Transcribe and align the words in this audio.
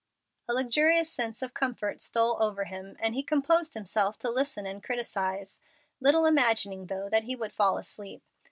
A 0.49 0.53
luxurious 0.55 1.11
sense 1.13 1.43
of 1.43 1.53
comfort 1.53 2.01
stole 2.01 2.41
over 2.41 2.63
him, 2.63 2.97
and 2.99 3.13
he 3.13 3.21
composed 3.21 3.75
himself 3.75 4.17
to 4.17 4.31
listen 4.31 4.65
and 4.65 4.81
criticise, 4.81 5.59
little 5.99 6.25
imagining, 6.25 6.87
though, 6.87 7.07
that 7.07 7.25
he 7.25 7.35
would 7.35 7.53
fall 7.53 7.77
asleep. 7.77 8.23